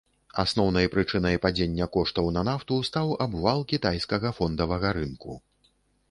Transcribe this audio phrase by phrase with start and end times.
[0.43, 5.37] Асноўнай прычынай падзення коштаў на нафту стаў абвал кітайскага фондавага рынку.